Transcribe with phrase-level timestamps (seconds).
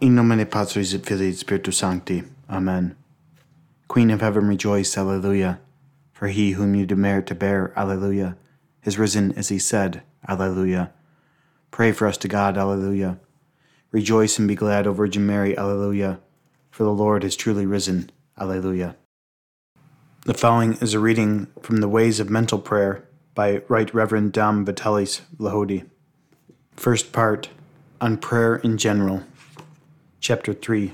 [0.00, 2.22] In nomine Patris et Filii et Spiritus Sancti.
[2.48, 2.96] Amen.
[3.86, 5.60] Queen of heaven, rejoice, Alleluia.
[6.14, 8.34] For he whom you demerit to bear, Alleluia,
[8.82, 10.90] is risen as he said, Alleluia.
[11.70, 13.18] Pray for us to God, Alleluia.
[13.90, 16.18] Rejoice and be glad, O Virgin Mary, Alleluia.
[16.70, 18.96] For the Lord is truly risen, Alleluia.
[20.24, 24.64] The following is a reading from The Ways of Mental Prayer by Right Reverend Dom
[24.64, 25.84] Vitalis Lehodey.
[26.74, 27.50] First part
[28.00, 29.24] on prayer in general.
[30.22, 30.92] Chapter 3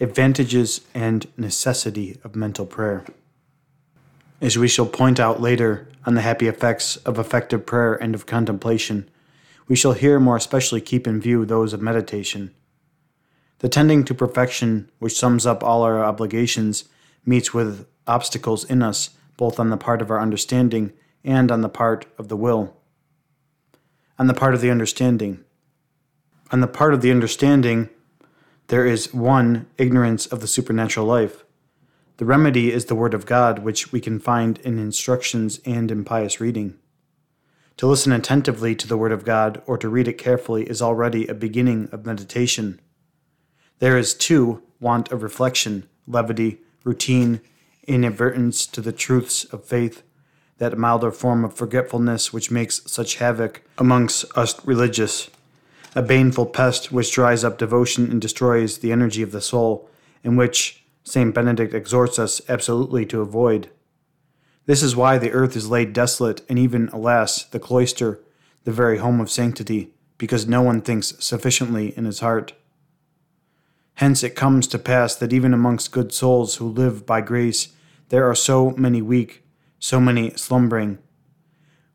[0.00, 3.06] Advantages and Necessity of Mental Prayer.
[4.38, 8.26] As we shall point out later on the happy effects of effective prayer and of
[8.26, 9.08] contemplation,
[9.66, 12.54] we shall here more especially keep in view those of meditation.
[13.60, 16.84] The tending to perfection, which sums up all our obligations,
[17.24, 20.92] meets with obstacles in us, both on the part of our understanding
[21.24, 22.76] and on the part of the will.
[24.18, 25.42] On the part of the understanding.
[26.50, 27.88] On the part of the understanding,
[28.68, 31.44] there is one, ignorance of the supernatural life.
[32.16, 36.04] The remedy is the Word of God, which we can find in instructions and in
[36.04, 36.78] pious reading.
[37.78, 41.26] To listen attentively to the Word of God or to read it carefully is already
[41.26, 42.80] a beginning of meditation.
[43.80, 47.40] There is, too, want of reflection, levity, routine,
[47.86, 50.02] inadvertence to the truths of faith,
[50.58, 55.28] that milder form of forgetfulness which makes such havoc amongst us religious
[55.94, 59.88] a baneful pest which dries up devotion and destroys the energy of the soul,
[60.22, 61.34] and which St.
[61.34, 63.68] Benedict exhorts us absolutely to avoid.
[64.66, 68.20] This is why the earth is laid desolate, and even, alas, the cloister,
[68.64, 72.54] the very home of sanctity, because no one thinks sufficiently in his heart.
[73.96, 77.68] Hence it comes to pass that even amongst good souls who live by grace,
[78.08, 79.44] there are so many weak,
[79.78, 80.98] so many slumbering.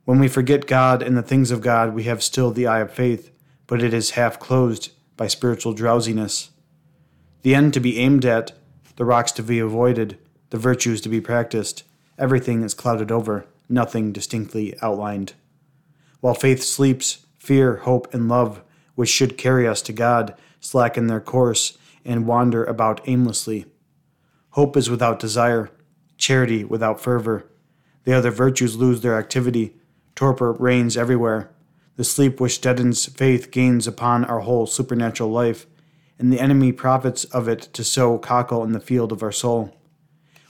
[0.06, 2.94] When we forget God and the things of God, we have still the eye of
[2.94, 3.32] faith,
[3.70, 6.50] but it is half closed by spiritual drowsiness.
[7.44, 8.54] The end to be aimed at,
[8.96, 10.18] the rocks to be avoided,
[10.50, 11.84] the virtues to be practiced,
[12.18, 15.34] everything is clouded over, nothing distinctly outlined.
[16.20, 18.64] While faith sleeps, fear, hope, and love,
[18.96, 23.68] which should carry us to God, slacken their course and wander about aimlessly.
[24.52, 25.70] Hope is without desire,
[26.18, 27.46] charity without fervor.
[28.04, 29.76] The other virtues lose their activity,
[30.16, 31.52] torpor reigns everywhere.
[32.00, 35.68] The sleep which deadens faith gains upon our whole supernatural life,
[36.18, 39.76] and the enemy profits of it to sow cockle in the field of our soul.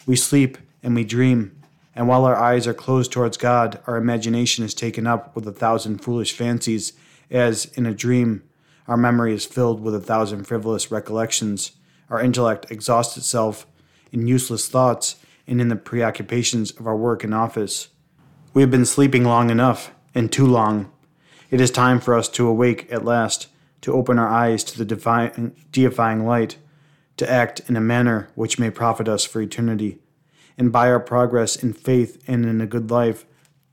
[0.05, 1.59] We sleep and we dream,
[1.95, 5.51] and while our eyes are closed towards God, our imagination is taken up with a
[5.51, 6.93] thousand foolish fancies,
[7.31, 8.43] as in a dream
[8.87, 11.71] our memory is filled with a thousand frivolous recollections,
[12.11, 13.65] our intellect exhausts itself
[14.11, 15.15] in useless thoughts
[15.47, 17.87] and in the preoccupations of our work and office.
[18.53, 20.91] We have been sleeping long enough, and too long,
[21.49, 23.47] it is time for us to awake at last,
[23.81, 26.57] to open our eyes to the divine, deifying light,
[27.17, 29.97] to act in a manner which may profit us for eternity,
[30.57, 33.25] and by our progress in faith and in a good life,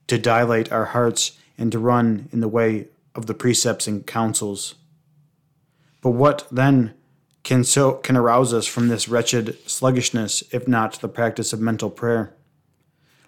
[0.06, 4.74] to dilate our hearts and to run in the way of the precepts and counsels.
[6.00, 6.94] But what then
[7.42, 11.90] can so can arouse us from this wretched sluggishness, if not the practice of mental
[11.90, 12.34] prayer?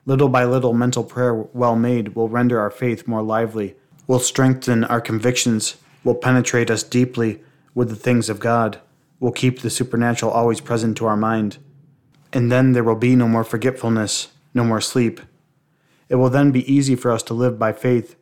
[0.07, 3.77] Little by little, mental prayer well made will render our faith more lively
[4.09, 7.41] will strengthen our convictions, will penetrate us deeply
[7.75, 8.81] with the things of God,
[9.21, 11.59] will keep the supernatural always present to our mind.
[12.33, 15.21] And then there will be no more forgetfulness, no more sleep.
[16.09, 18.17] It will then be easy for us to live by faith,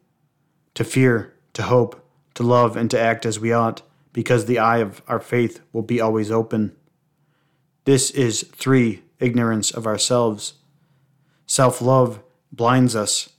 [0.75, 2.05] to fear, to hope,
[2.35, 3.83] to love, and to act as we ought,
[4.13, 6.75] because the eye of our faith will be always open.
[7.85, 10.55] This is three ignorance of ourselves.
[11.47, 12.21] Self love
[12.51, 13.31] blinds us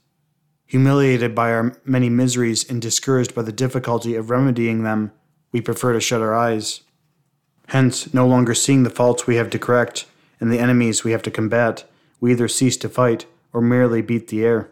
[0.67, 5.13] Humiliated by our many miseries and discouraged by the difficulty of remedying them,
[5.53, 6.81] we prefer to shut our eyes.
[7.67, 10.05] Hence, no longer seeing the faults we have to correct
[10.41, 11.85] and the enemies we have to combat,
[12.19, 14.69] we either cease to fight or merely beat the air.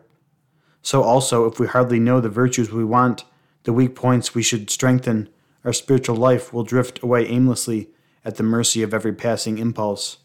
[0.81, 3.24] So also, if we hardly know the virtues we want,
[3.64, 5.30] the weak points we should strengthen,
[5.64, 7.90] our spiritual life will drift away aimlessly
[8.25, 10.18] at the mercy of every passing impulse.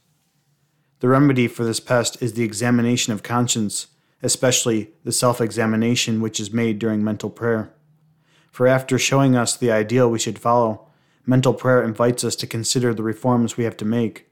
[0.98, 3.86] The remedy for this pest is the examination of conscience
[4.22, 7.72] especially the self examination which is made during mental prayer.
[8.50, 10.88] For after showing us the ideal we should follow,
[11.24, 14.28] mental prayer invites us to consider the reforms we have to make.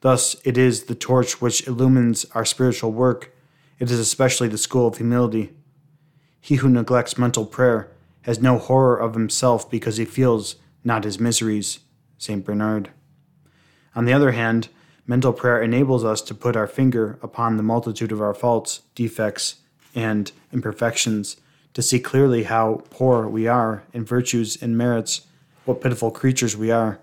[0.00, 3.34] Thus, it is the torch which illumines our spiritual work.
[3.78, 5.52] It is especially the school of humility.
[6.40, 7.90] He who neglects mental prayer
[8.22, 11.80] has no horror of himself because he feels not his miseries.
[12.20, 12.44] St.
[12.44, 12.90] Bernard.
[13.94, 14.68] On the other hand,
[15.10, 19.56] Mental prayer enables us to put our finger upon the multitude of our faults, defects,
[19.92, 21.36] and imperfections,
[21.74, 25.22] to see clearly how poor we are in virtues and merits,
[25.64, 27.00] what pitiful creatures we are,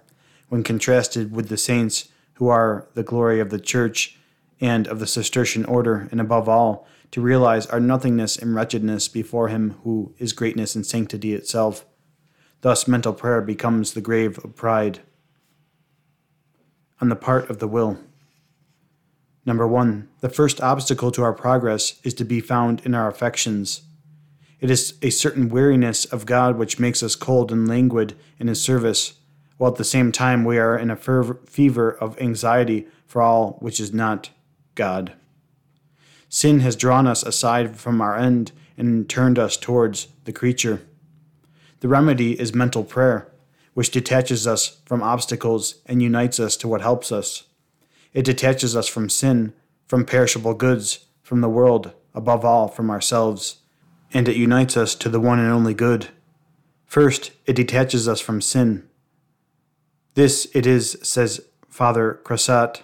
[0.48, 4.18] when contrasted with the saints who are the glory of the church
[4.62, 9.50] and of the Cistercian order, and above all, to realize our nothingness and wretchedness before
[9.50, 11.86] Him who is greatness and sanctity itself.
[12.62, 15.02] Thus, mental prayer becomes the grave of pride.
[17.00, 18.00] On the part of the will.
[19.46, 23.84] Number one, the first obstacle to our progress is to be found in our affections.
[24.60, 28.62] It is a certain weariness of God which makes us cold and languid in His
[28.62, 29.14] service,
[29.58, 33.80] while at the same time we are in a fever of anxiety for all which
[33.80, 34.32] is not
[34.76, 35.14] God.
[36.30, 40.82] Sin has drawn us aside from our end and turned us towards the creature.
[41.80, 43.32] The remedy is mental prayer,
[43.78, 47.44] which detaches us from obstacles and unites us to what helps us.
[48.12, 49.54] It detaches us from sin,
[49.86, 53.58] from perishable goods, from the world, above all, from ourselves,
[54.12, 56.08] and it unites us to the one and only good.
[56.88, 58.90] First, it detaches us from sin.
[60.16, 62.82] This it is, says Father Crasset,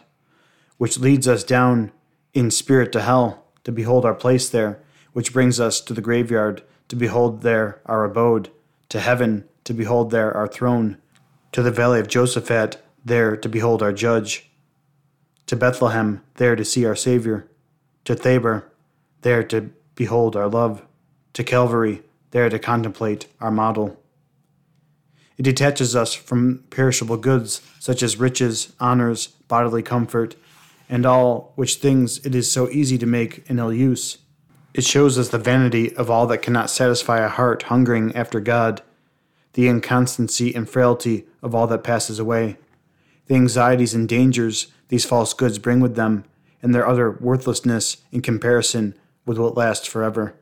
[0.77, 1.91] which leads us down
[2.35, 4.79] in spirit to hell, to behold our place there,
[5.13, 8.51] which brings us to the graveyard, to behold there our abode,
[8.89, 10.97] to heaven, to behold there our throne,
[11.51, 14.49] to the valley of Josaphat, there to behold our judge,
[15.47, 17.47] to Bethlehem, there to see our Savior,
[18.05, 18.63] to Thabor,
[19.21, 20.85] there to behold our love,
[21.33, 22.01] to Calvary,
[22.31, 23.99] there to contemplate our model.
[25.37, 30.35] It detaches us from perishable goods such as riches, honors, bodily comfort,
[30.89, 34.19] and all which things it is so easy to make an ill use.
[34.73, 38.81] It shows us the vanity of all that cannot satisfy a heart hungering after God,
[39.53, 42.57] the inconstancy and frailty of all that passes away,
[43.27, 46.25] the anxieties and dangers these false goods bring with them,
[46.61, 48.95] and their utter worthlessness in comparison
[49.25, 50.35] with what lasts forever.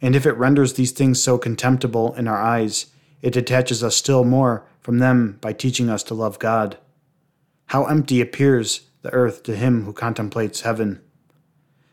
[0.00, 2.86] And if it renders these things so contemptible in our eyes,
[3.22, 6.78] it detaches us still more from them by teaching us to love God.
[7.66, 11.00] How empty appears the earth to him who contemplates heaven!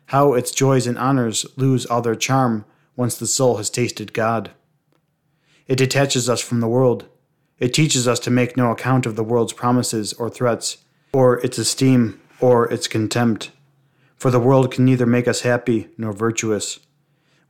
[0.09, 4.49] how its joys and honors lose all their charm once the soul has tasted God.
[5.69, 7.05] It detaches us from the world.
[7.59, 10.79] It teaches us to make no account of the world's promises or threats,
[11.13, 13.51] or its esteem or its contempt.
[14.15, 16.79] For the world can neither make us happy nor virtuous.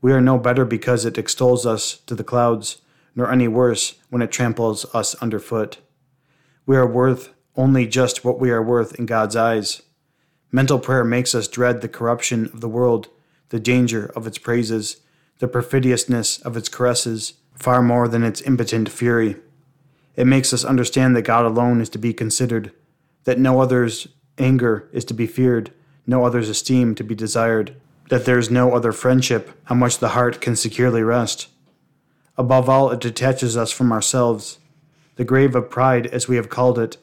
[0.01, 2.81] We are no better because it extols us to the clouds,
[3.15, 5.77] nor any worse when it tramples us underfoot.
[6.65, 9.81] We are worth only just what we are worth in God's eyes.
[10.51, 13.07] Mental prayer makes us dread the corruption of the world,
[13.47, 14.97] the danger of its praises,
[15.37, 19.35] the perfidiousness of its caresses, far more than its impotent fury.
[20.15, 22.71] It makes us understand that God alone is to be considered,
[23.25, 24.07] that no other's
[24.37, 25.71] anger is to be feared,
[26.07, 27.75] no other's esteem to be desired,
[28.09, 31.47] that there is no other friendship on which the heart can securely rest.
[32.37, 34.59] Above all, it detaches us from ourselves.
[35.15, 36.97] The grave of pride, as we have called it,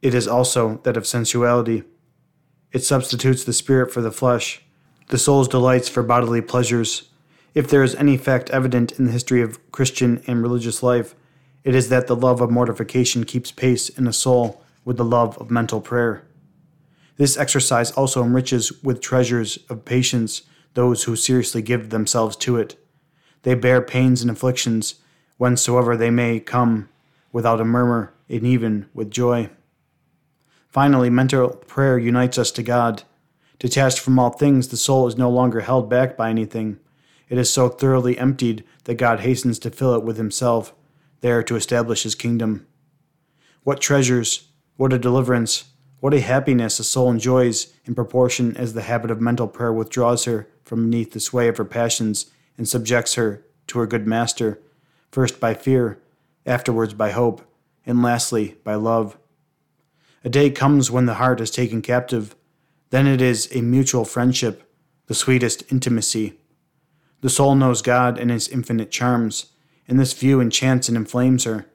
[0.00, 1.84] it is also that of sensuality.
[2.72, 4.62] It substitutes the spirit for the flesh,
[5.08, 7.07] the soul's delights for bodily pleasures.
[7.58, 11.16] If there is any fact evident in the history of Christian and religious life,
[11.64, 15.36] it is that the love of mortification keeps pace in the soul with the love
[15.38, 16.22] of mental prayer.
[17.16, 20.42] This exercise also enriches with treasures of patience
[20.74, 22.76] those who seriously give themselves to it.
[23.42, 24.94] They bear pains and afflictions
[25.36, 26.88] whensoever they may come,
[27.32, 29.50] without a murmur, and even with joy.
[30.68, 33.02] Finally, mental prayer unites us to God.
[33.58, 36.78] Detached from all things, the soul is no longer held back by anything.
[37.28, 40.74] It is so thoroughly emptied that God hastens to fill it with Himself,
[41.20, 42.66] there to establish His kingdom.
[43.64, 45.64] What treasures, what a deliverance,
[46.00, 50.24] what a happiness a soul enjoys in proportion as the habit of mental prayer withdraws
[50.24, 54.60] her from beneath the sway of her passions and subjects her to her good master,
[55.10, 55.98] first by fear,
[56.46, 57.42] afterwards by hope,
[57.84, 59.18] and lastly by love.
[60.24, 62.34] A day comes when the heart is taken captive.
[62.90, 64.62] Then it is a mutual friendship,
[65.06, 66.38] the sweetest intimacy.
[67.20, 69.46] The soul knows God and his infinite charms,
[69.88, 71.66] and this view enchants and inflames her.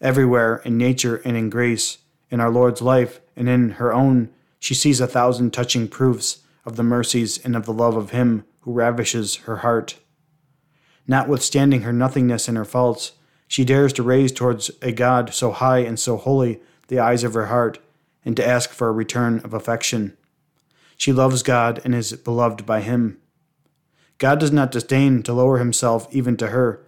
[0.00, 1.98] Everywhere, in nature and in grace,
[2.30, 6.76] in our Lord's life and in her own, she sees a thousand touching proofs of
[6.76, 9.98] the mercies and of the love of Him who ravishes her heart.
[11.06, 13.12] Notwithstanding her nothingness and her faults,
[13.48, 17.34] she dares to raise towards a God so high and so holy the eyes of
[17.34, 17.78] her heart,
[18.24, 20.16] and to ask for a return of affection.
[20.96, 23.18] She loves God and is beloved by Him.
[24.20, 26.80] God does not disdain to lower Himself even to her,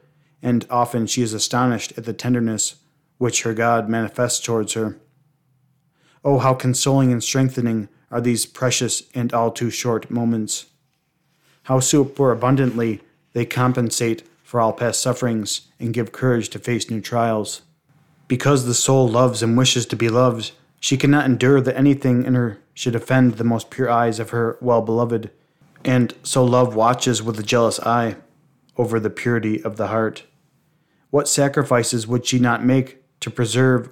[0.43, 2.77] and often she is astonished at the tenderness
[3.17, 4.99] which her God manifests towards her.
[6.23, 10.67] Oh, how consoling and strengthening are these precious and all too short moments!
[11.65, 13.01] How superabundantly
[13.33, 17.63] they compensate for all past sufferings and give courage to face new trials.
[18.29, 22.35] Because the soul loves and wishes to be loved, she cannot endure that anything in
[22.35, 25.31] her should offend the most pure eyes of her well beloved,
[25.85, 28.17] and so love watches with a jealous eye
[28.77, 30.25] over the purity of the heart.
[31.11, 33.91] What sacrifices would she not make to preserve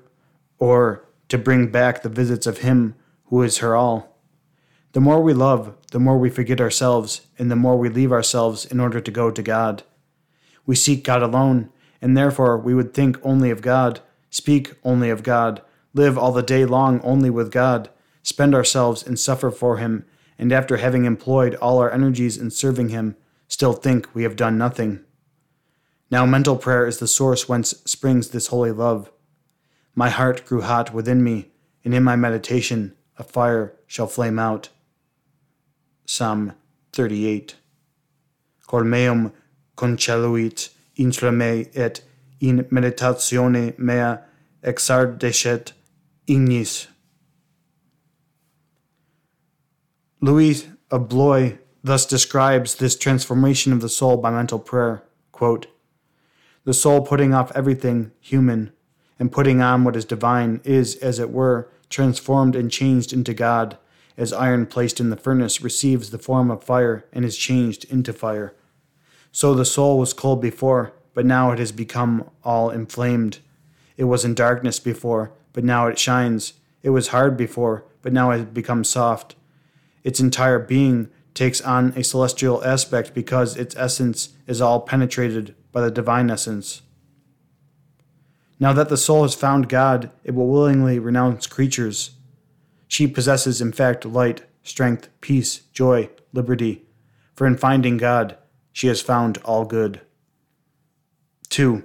[0.59, 2.95] or to bring back the visits of him
[3.27, 4.17] who is her all?
[4.93, 8.65] The more we love, the more we forget ourselves, and the more we leave ourselves
[8.65, 9.85] in order to go to God.
[10.67, 11.71] We seek God alone,
[12.03, 15.61] and therefore we would think only of God speak only of God,
[15.93, 17.91] live all the day long only with God,
[18.23, 20.07] spend ourselves and suffer for Him,
[20.41, 23.15] and after having employed all our energies in serving Him,
[23.47, 25.05] still think we have done nothing.
[26.11, 29.13] Now, mental prayer is the source whence springs this holy love.
[29.95, 31.51] My heart grew hot within me,
[31.85, 34.71] and in my meditation a fire shall flame out.
[36.07, 36.55] Psalm
[36.95, 37.57] 38.
[38.67, 39.35] Cor meum
[39.77, 42.01] concaluit intra me et
[42.41, 44.21] in meditatione mea
[44.63, 45.73] exardescet
[46.27, 46.87] ignis.
[50.23, 55.67] Louis of Blois thus describes this transformation of the soul by mental prayer quote,
[56.65, 58.71] The soul putting off everything human
[59.19, 63.79] and putting on what is divine is, as it were, transformed and changed into God,
[64.19, 68.13] as iron placed in the furnace receives the form of fire and is changed into
[68.13, 68.55] fire.
[69.33, 73.39] So the soul was cold before, but now it has become all inflamed.
[73.97, 76.53] It was in darkness before, but now it shines.
[76.83, 79.35] It was hard before, but now it has become soft.
[80.05, 85.81] Its entire being takes on a celestial aspect because its essence is all penetrated by
[85.81, 86.83] the divine essence.
[88.59, 92.11] Now that the soul has found God, it will willingly renounce creatures.
[92.89, 96.85] She possesses, in fact, light, strength, peace, joy, liberty,
[97.35, 98.37] for in finding God,
[98.73, 100.03] she has found all good.
[101.49, 101.85] 2.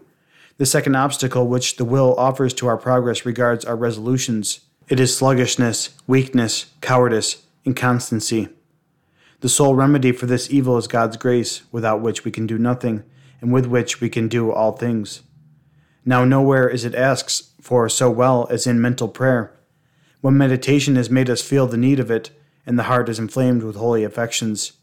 [0.58, 4.62] The second obstacle which the will offers to our progress regards our resolutions.
[4.88, 8.50] It is sluggishness, weakness, cowardice, inconstancy.
[9.42, 13.04] The sole remedy for this evil is God's grace, without which we can do nothing,
[13.42, 15.24] and with which we can do all things.
[16.06, 19.58] Now, nowhere is it asked for so well as in mental prayer.
[20.22, 22.32] When meditation has made us feel the need of it,
[22.66, 24.74] and the heart is inflamed with holy affections,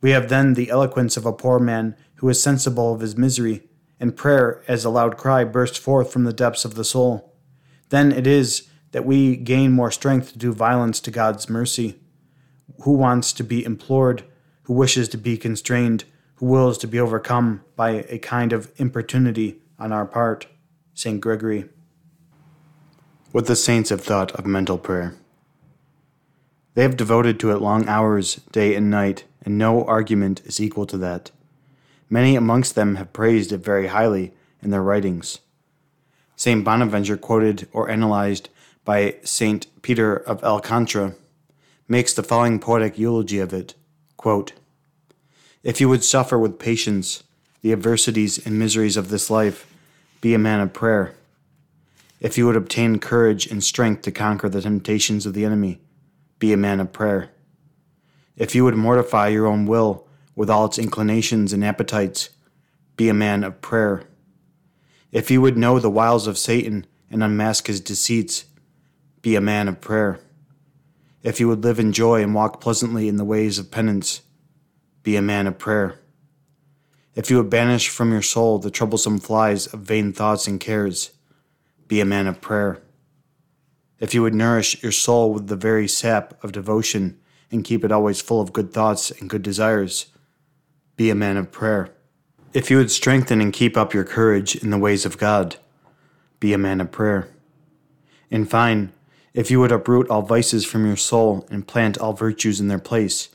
[0.00, 3.68] we have then the eloquence of a poor man who is sensible of his misery
[3.98, 7.34] and prayer as a loud cry bursts forth from the depths of the soul.
[7.90, 11.98] Then it is that we gain more strength to do violence to God's mercy.
[12.82, 14.24] Who wants to be implored,
[14.62, 16.04] who wishes to be constrained,
[16.36, 20.46] who wills to be overcome by a kind of importunity on our part?
[20.94, 21.20] St.
[21.20, 21.68] Gregory.
[23.32, 25.14] What the saints have thought of mental prayer.
[26.74, 30.86] They have devoted to it long hours, day and night, and no argument is equal
[30.86, 31.30] to that.
[32.08, 34.32] Many amongst them have praised it very highly
[34.62, 35.40] in their writings.
[36.36, 36.64] St.
[36.64, 38.48] Bonaventure, quoted or analyzed
[38.90, 39.68] by St.
[39.82, 41.14] Peter of Alcantara,
[41.86, 43.74] makes the following poetic eulogy of it
[44.16, 44.52] quote,
[45.62, 47.22] If you would suffer with patience
[47.62, 49.72] the adversities and miseries of this life,
[50.20, 51.14] be a man of prayer.
[52.18, 55.80] If you would obtain courage and strength to conquer the temptations of the enemy,
[56.40, 57.30] be a man of prayer.
[58.36, 62.30] If you would mortify your own will with all its inclinations and appetites.
[62.96, 64.02] Be a man of prayer.
[65.12, 68.46] If you would know the wiles of Satan and unmask his deceits,
[69.22, 70.20] be a man of prayer.
[71.22, 74.22] If you would live in joy and walk pleasantly in the ways of penance,
[75.02, 76.00] be a man of prayer.
[77.14, 81.10] If you would banish from your soul the troublesome flies of vain thoughts and cares,
[81.88, 82.80] be a man of prayer.
[83.98, 87.92] If you would nourish your soul with the very sap of devotion and keep it
[87.92, 90.06] always full of good thoughts and good desires,
[90.96, 91.90] be a man of prayer.
[92.54, 95.56] If you would strengthen and keep up your courage in the ways of God,
[96.38, 97.28] be a man of prayer.
[98.30, 98.92] In fine,
[99.32, 102.78] if you would uproot all vices from your soul and plant all virtues in their
[102.78, 103.28] place,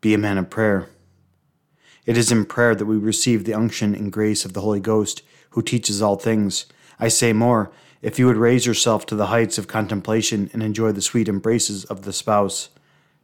[0.00, 0.88] be a man of prayer.
[2.06, 5.22] It is in prayer that we receive the unction and grace of the Holy Ghost,
[5.50, 6.66] who teaches all things.
[6.98, 7.70] I say more,
[8.02, 11.84] if you would raise yourself to the heights of contemplation and enjoy the sweet embraces
[11.86, 12.68] of the spouse,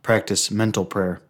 [0.03, 1.21] practice mental prayer.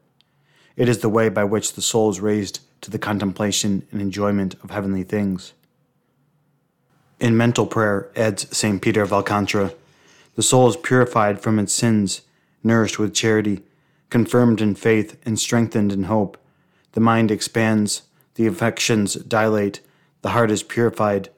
[0.77, 4.55] It is the way by which the soul is raised to the contemplation and enjoyment
[4.63, 5.53] of heavenly things.
[7.19, 8.81] In mental prayer, adds St.
[8.81, 9.73] Peter of Alcantara,
[10.35, 12.23] the soul is purified from its sins,
[12.63, 13.63] nourished with charity,
[14.11, 16.37] confirmed in faith, and strengthened in hope.
[16.93, 18.03] The mind expands,
[18.35, 19.81] the affections dilate,
[20.23, 21.31] the heart is purified,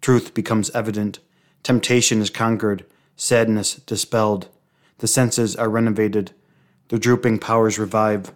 [0.00, 1.18] truth becomes evident,
[1.62, 2.84] temptation is conquered,
[3.16, 4.48] sadness dispelled,
[4.98, 6.32] the senses are renovated,
[6.88, 8.32] the drooping powers revive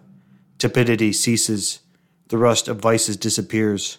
[0.59, 1.79] Tepidity ceases,
[2.27, 3.97] the rust of vices disappears.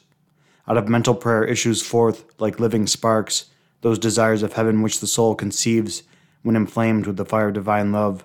[0.69, 3.47] Out of mental prayer issues forth, like living sparks,
[3.81, 6.03] those desires of heaven which the soul conceives
[6.43, 8.25] when inflamed with the fire of divine love.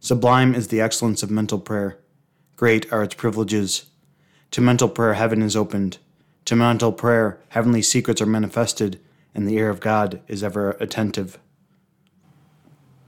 [0.00, 1.98] Sublime is the excellence of mental prayer.
[2.56, 3.86] Great are its privileges.
[4.52, 5.98] To mental prayer, heaven is opened.
[6.46, 9.00] To mental prayer, heavenly secrets are manifested,
[9.34, 11.38] and the ear of God is ever attentive.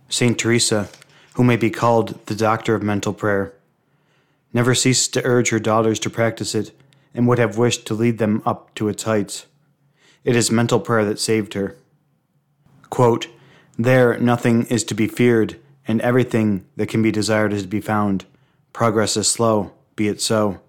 [0.08, 0.88] Saint Teresa,
[1.34, 3.54] who may be called the doctor of mental prayer,
[4.52, 6.72] never ceased to urge her daughters to practice it,
[7.14, 9.46] and would have wished to lead them up to its heights.
[10.24, 11.76] It is mental prayer that saved her.
[12.90, 13.28] Quote,
[13.78, 17.80] there nothing is to be feared, and everything that can be desired is to be
[17.80, 18.24] found.
[18.72, 20.60] Progress is slow, be it so.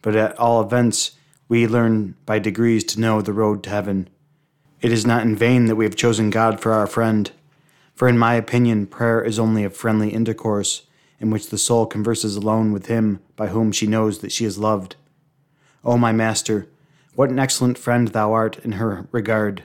[0.00, 1.12] But at all events,
[1.48, 4.08] we learn by degrees to know the road to heaven.
[4.80, 7.30] It is not in vain that we have chosen God for our friend.
[7.94, 10.82] For in my opinion, prayer is only a friendly intercourse
[11.20, 14.58] in which the soul converses alone with him by whom she knows that she is
[14.58, 14.96] loved.
[15.84, 16.68] O my master,
[17.16, 19.62] what an excellent friend thou art in her regard.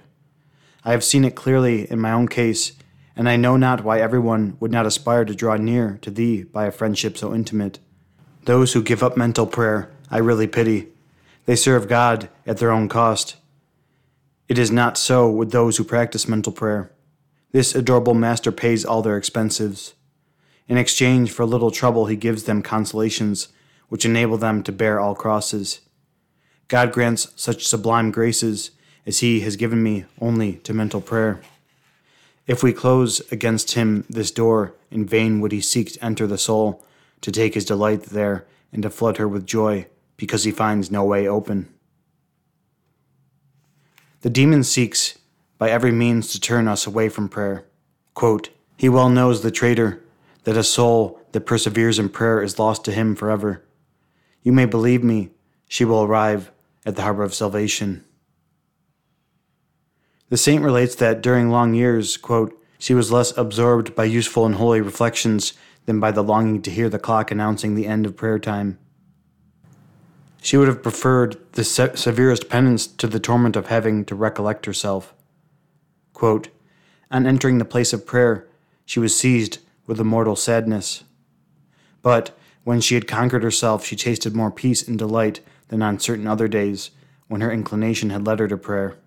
[0.86, 2.72] I have seen it clearly in my own case,
[3.14, 6.66] and I know not why everyone would not aspire to draw near to thee by
[6.66, 7.80] a friendship so intimate.
[8.46, 10.88] Those who give up mental prayer, I really pity.
[11.46, 13.36] They serve God at their own cost.
[14.48, 16.94] It is not so with those who practice mental prayer.
[17.52, 19.94] This adorable master pays all their expenses.
[20.70, 23.50] In exchange for a little trouble, he gives them consolations
[23.90, 25.82] which enable them to bear all crosses.
[26.68, 28.72] God grants such sublime graces
[29.06, 31.42] as he has given me only to mental prayer.
[32.48, 36.38] If we close against him this door, in vain would he seek to enter the
[36.38, 36.86] soul,
[37.22, 39.88] to take his delight there, and to flood her with joy,
[40.18, 41.72] because he finds no way open.
[44.22, 45.18] The demon seeks
[45.58, 47.66] by every means to turn us away from prayer.
[48.14, 50.02] Quote, he well knows the traitor
[50.44, 53.64] that a soul that perseveres in prayer is lost to him forever.
[54.44, 55.30] You may believe me,
[55.68, 56.52] she will arrive
[56.86, 58.04] at the harbor of salvation.
[60.30, 64.56] The saint relates that during long years, quote, she was less absorbed by useful and
[64.56, 65.54] holy reflections
[65.86, 68.80] than by the longing to hear the clock announcing the end of prayer time.
[70.42, 74.66] She would have preferred the se- severest penance to the torment of having to recollect
[74.66, 75.14] herself.
[76.14, 76.50] Quote,
[77.12, 78.48] On entering the place of prayer,
[78.86, 81.04] she was seized with a mortal sadness.
[82.02, 85.42] But when she had conquered herself, she tasted more peace and delight
[85.72, 86.92] than on certain other days
[87.28, 88.98] when her inclination had led her to prayer.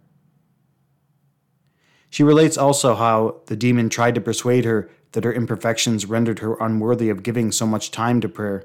[2.08, 6.56] She relates also how the demon tried to persuade her that her imperfections rendered her
[6.58, 8.64] unworthy of giving so much time to prayer,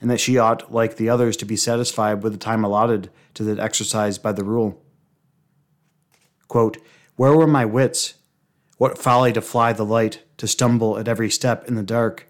[0.00, 3.44] and that she ought, like the others, to be satisfied with the time allotted to
[3.44, 4.82] that exercise by the rule.
[6.48, 6.78] Quote,
[7.14, 8.14] Where were my wits?
[8.76, 12.26] What folly to fly the light, to stumble at every step in the dark.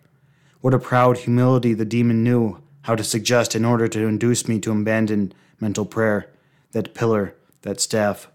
[0.61, 4.61] What a proud humility the demon knew how to suggest in order to induce me
[4.61, 6.31] to abandon mental prayer,
[6.70, 8.29] that pillar, that staff,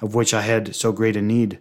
[0.00, 1.58] of which I had so great a need.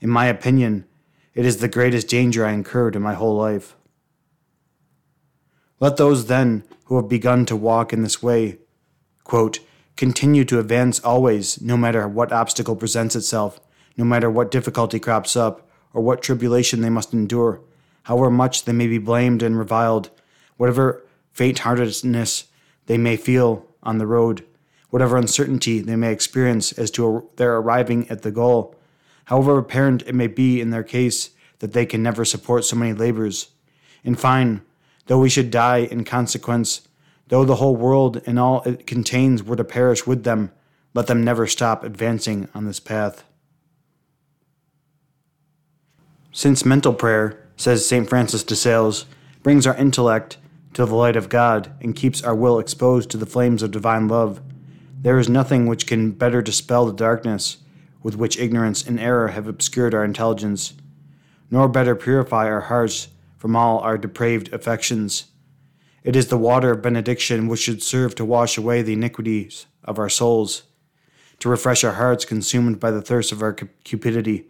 [0.00, 0.86] In my opinion,
[1.34, 3.76] it is the greatest danger I incurred in my whole life.
[5.78, 8.58] Let those, then, who have begun to walk in this way,
[9.22, 9.60] quote,
[9.96, 13.60] continue to advance always, no matter what obstacle presents itself,
[13.96, 17.60] no matter what difficulty crops up, or what tribulation they must endure,
[18.02, 20.10] however much they may be blamed and reviled,
[20.56, 21.04] whatever
[21.38, 22.46] faint heartedness
[22.86, 24.44] they may feel on the road,
[24.90, 28.74] whatever uncertainty they may experience as to their arriving at the goal,
[29.26, 32.92] however apparent it may be in their case that they can never support so many
[32.92, 33.50] labors.
[34.02, 34.62] In fine,
[35.06, 36.88] though we should die in consequence,
[37.28, 40.50] though the whole world and all it contains were to perish with them,
[40.92, 43.22] let them never stop advancing on this path.
[46.32, 48.08] Since mental prayer, says St.
[48.08, 49.04] Francis de Sales,
[49.44, 50.36] brings our intellect
[50.74, 54.08] to the light of God and keeps our will exposed to the flames of divine
[54.08, 54.40] love,
[55.00, 57.58] there is nothing which can better dispel the darkness
[58.02, 60.74] with which ignorance and error have obscured our intelligence,
[61.50, 65.26] nor better purify our hearts from all our depraved affections.
[66.04, 69.98] It is the water of benediction which should serve to wash away the iniquities of
[69.98, 70.64] our souls,
[71.40, 74.48] to refresh our hearts consumed by the thirst of our cupidity,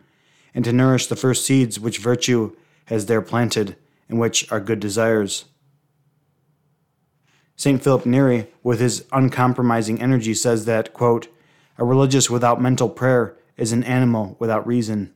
[0.55, 2.55] and to nourish the first seeds which virtue
[2.87, 3.77] has there planted,
[4.09, 5.45] and which are good desires.
[7.59, 7.83] St.
[7.83, 11.27] Philip Neri, with his uncompromising energy, says that, quote,
[11.77, 15.13] a religious without mental prayer is an animal without reason.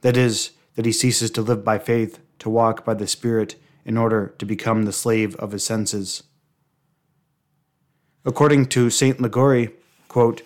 [0.00, 3.96] That is, that he ceases to live by faith, to walk by the Spirit, in
[3.96, 6.24] order to become the slave of his senses.
[8.24, 9.20] According to St.
[9.20, 9.70] Liguori,
[10.08, 10.42] quote,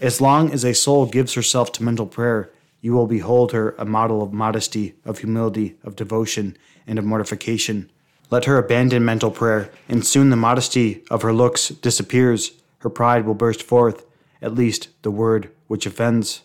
[0.00, 3.84] as long as a soul gives herself to mental prayer, you will behold her a
[3.84, 6.56] model of modesty, of humility, of devotion,
[6.88, 7.88] and of mortification
[8.32, 12.52] let her abandon mental prayer, and soon the modesty of her looks disappears.
[12.78, 14.06] Her pride will burst forth,
[14.40, 16.40] at least the word which offends.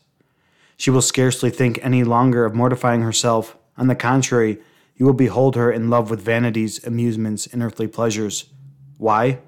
[0.75, 3.55] She will scarcely think any longer of mortifying herself.
[3.77, 4.57] On the contrary,
[4.97, 8.49] you will behold her in love with vanities, amusements, and earthly pleasures.
[8.97, 9.39] Why?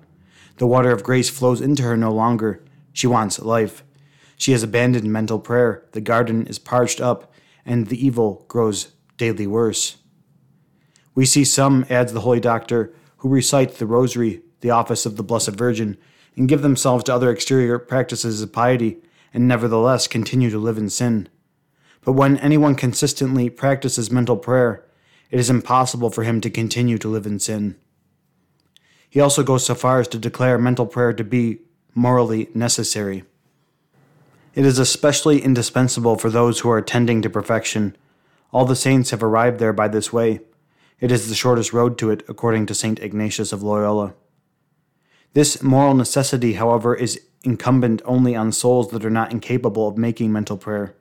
[0.60, 2.64] The water of grace flows into her no longer.
[2.94, 3.84] She wants life.
[4.38, 5.84] She has abandoned mental prayer.
[5.92, 7.34] The garden is parched up,
[7.66, 9.98] and the evil grows daily worse.
[11.20, 15.22] We see some, adds the holy doctor, who recite the rosary, the office of the
[15.22, 15.98] Blessed Virgin,
[16.38, 19.00] and give themselves to other exterior practices of piety,
[19.34, 21.28] and nevertheless continue to live in sin.
[22.06, 24.86] But when anyone consistently practices mental prayer,
[25.30, 27.76] it is impossible for him to continue to live in sin.
[29.10, 31.60] He also goes so far as to declare mental prayer to be
[31.94, 33.26] morally necessary.
[34.56, 37.98] It is especially indispensable for those who are tending to perfection.
[38.54, 40.40] All the saints have arrived there by this way.
[41.00, 43.00] It is the shortest road to it, according to St.
[43.00, 44.16] Ignatius of Loyola.
[45.34, 50.34] This moral necessity, however, is incumbent only on souls that are not incapable of making
[50.34, 50.96] mental prayer.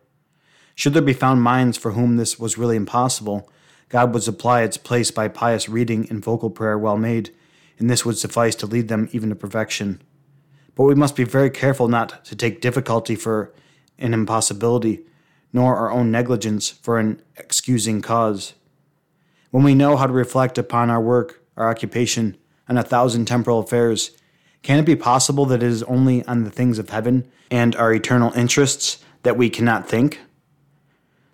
[0.77, 3.51] Should there be found minds for whom this was really impossible,
[3.89, 7.35] God would supply its place by pious reading and vocal prayer well made,
[7.79, 10.01] and this would suffice to lead them even to perfection.
[10.77, 13.53] But we must be very careful not to take difficulty for
[13.99, 15.01] an impossibility,
[15.53, 18.55] nor our own negligence for an excusing cause.
[19.51, 22.37] When we know how to reflect upon our work, our occupation,
[22.69, 24.11] and a thousand temporal affairs,
[24.63, 27.93] can it be possible that it is only on the things of heaven and our
[27.93, 30.21] eternal interests that we cannot think?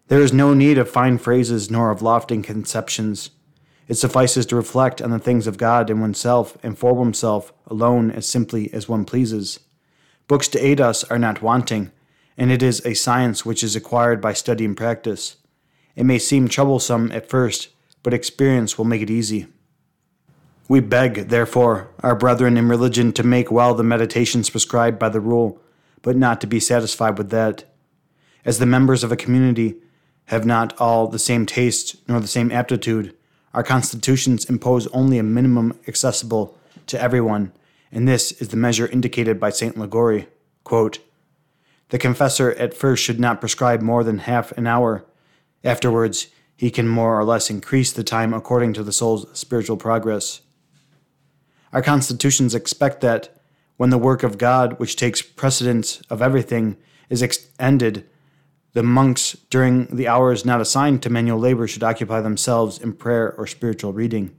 [0.09, 3.31] There is no need of fine phrases nor of lofty conceptions.
[3.89, 8.11] It suffices to reflect on the things of God in oneself and for oneself alone
[8.11, 9.61] as simply as one pleases.
[10.29, 11.91] Books to aid us are not wanting,
[12.37, 15.37] and it is a science which is acquired by study and practice.
[15.97, 17.71] It may seem troublesome at first,
[18.05, 19.49] but experience will make it easy.
[20.69, 25.21] We beg, therefore, our brethren in religion to make well the meditations prescribed by the
[25.21, 25.61] rule,
[26.03, 27.65] but not to be satisfied with that.
[28.45, 29.75] As the members of a community
[30.27, 33.15] have not all the same taste nor the same aptitude,
[33.53, 37.53] our constitutions impose only a minimum accessible to everyone,
[37.91, 39.77] and this is the measure indicated by St.
[39.77, 40.29] Liguori.
[40.63, 40.99] Quote,
[41.91, 45.05] the confessor at first should not prescribe more than half an hour.
[45.63, 50.41] Afterwards, he can more or less increase the time according to the soul's spiritual progress.
[51.73, 53.31] Our constitutions expect that,
[53.77, 56.77] when the work of God, which takes precedence of everything,
[57.11, 58.09] is ended,
[58.73, 63.35] the monks, during the hours not assigned to manual labor, should occupy themselves in prayer
[63.37, 64.35] or spiritual reading.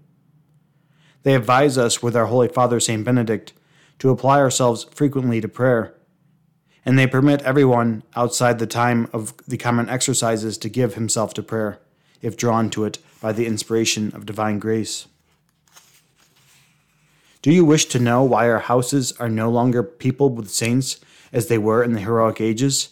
[1.23, 3.03] They advise us, with our Holy Father St.
[3.03, 3.53] Benedict,
[3.99, 5.95] to apply ourselves frequently to prayer,
[6.85, 11.43] and they permit everyone outside the time of the common exercises to give himself to
[11.43, 11.79] prayer,
[12.21, 15.07] if drawn to it by the inspiration of divine grace.
[17.41, 20.99] Do you wish to know why our houses are no longer peopled with saints
[21.31, 22.89] as they were in the heroic ages?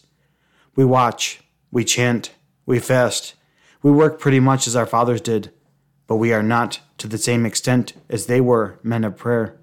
[0.76, 2.32] We watch, we chant,
[2.66, 3.34] we fast,
[3.82, 5.52] we work pretty much as our fathers did,
[6.08, 9.58] but we are not to the same extent as they were men of prayer.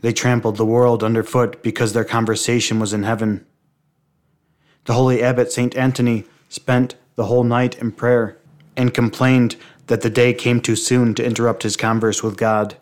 [0.00, 3.46] They trampled the world underfoot because their conversation was in heaven.
[4.86, 5.76] The holy abbot St.
[5.76, 8.38] Anthony spent the whole night in prayer
[8.76, 12.76] and complained that the day came too soon to interrupt his converse with God.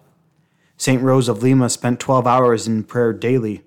[0.77, 1.03] St.
[1.03, 3.63] Rose of Lima spent 12 hours in prayer daily.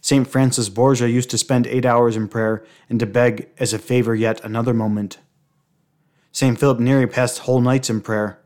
[0.00, 0.26] St.
[0.26, 4.14] Francis Borgia used to spend eight hours in prayer and to beg as a favor
[4.14, 5.18] yet another moment.
[6.32, 6.58] St.
[6.58, 8.38] Philip Neri passed whole nights in prayer.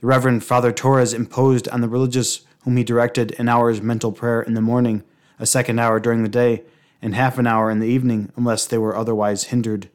[0.00, 4.42] The Reverend Father Torres imposed on the religious whom he directed an hour's mental prayer
[4.42, 5.02] in the morning,
[5.38, 6.62] a second hour during the day,
[7.00, 9.88] and half an hour in the evening unless they were otherwise hindered.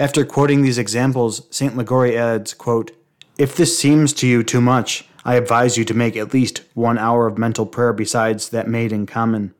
[0.00, 1.76] After quoting these examples, St.
[1.76, 2.92] Liguori adds, quote,
[3.36, 6.98] If this seems to you too much, I advise you to make at least one
[6.98, 9.54] hour of mental prayer besides that made in common.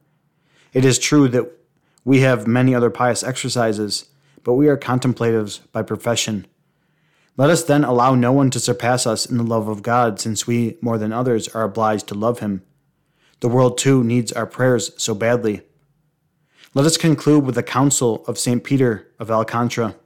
[0.73, 1.51] It is true that
[2.05, 4.07] we have many other pious exercises,
[4.45, 6.47] but we are contemplatives by profession.
[7.37, 10.47] Let us then allow no one to surpass us in the love of God, since
[10.47, 12.63] we, more than others, are obliged to love Him.
[13.41, 15.63] The world, too, needs our prayers so badly.
[16.75, 18.63] Let us conclude with the counsel of St.
[18.63, 19.97] Peter of Alcantara.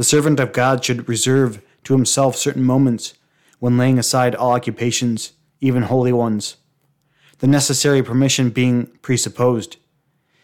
[0.00, 3.12] The servant of God should reserve to himself certain moments
[3.58, 6.56] when laying aside all occupations, even holy ones,
[7.40, 9.76] the necessary permission being presupposed.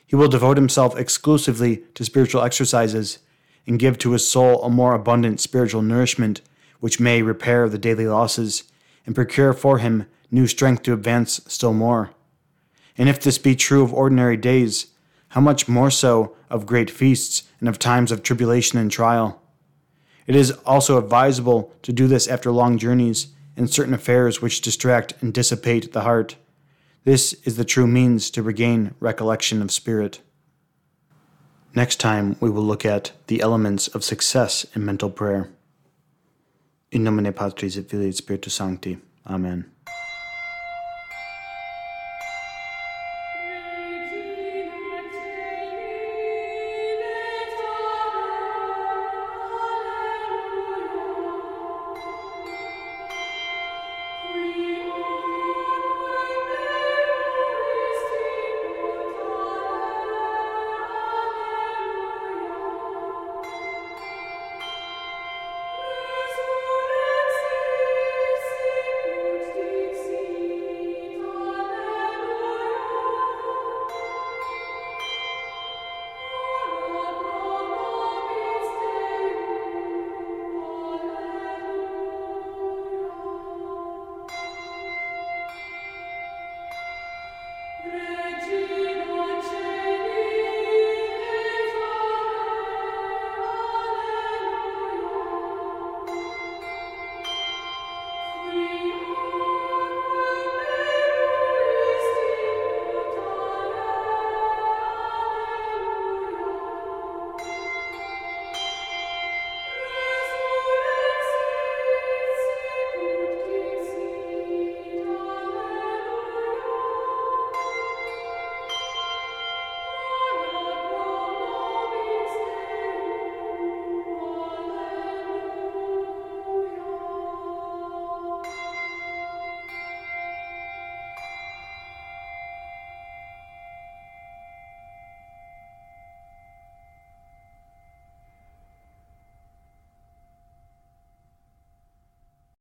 [0.06, 3.20] He will devote himself exclusively to spiritual exercises
[3.66, 6.42] and give to his soul a more abundant spiritual nourishment
[6.80, 8.64] which may repair the daily losses
[9.06, 12.10] and procure for him new strength to advance still more.
[12.98, 14.88] And if this be true of ordinary days,
[15.28, 19.40] how much more so of great feasts and of times of tribulation and trial?
[20.26, 25.14] It is also advisable to do this after long journeys and certain affairs which distract
[25.20, 26.36] and dissipate the heart.
[27.04, 30.20] This is the true means to regain recollection of spirit.
[31.74, 35.48] Next time, we will look at the elements of success in mental prayer.
[36.90, 38.98] In nomine Patris et Filii et Spiritus Sancti.
[39.26, 39.75] Amen.